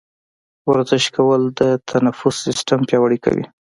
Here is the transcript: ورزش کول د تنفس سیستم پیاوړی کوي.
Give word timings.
ورزش 0.69 1.05
کول 1.15 1.41
د 1.59 1.61
تنفس 1.89 2.35
سیستم 2.45 2.79
پیاوړی 2.89 3.19
کوي. 3.25 3.45